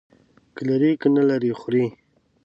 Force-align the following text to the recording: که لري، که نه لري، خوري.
که 0.55 0.61
لري، 0.69 0.91
که 1.01 1.07
نه 1.15 1.23
لري، 1.29 1.51
خوري. 1.59 1.85